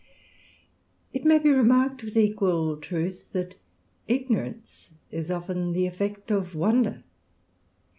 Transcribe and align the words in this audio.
It 1.13 1.25
may 1.25 1.37
be 1.37 1.51
remarked 1.51 2.01
with 2.01 2.17
equal 2.17 2.75
truth, 2.77 3.33
that 3.33 3.53
ignorance 4.07 4.89
is 5.11 5.29
often 5.29 5.73
the 5.73 5.85
effect 5.85 6.31
of 6.31 6.55
wonder. 6.55 7.03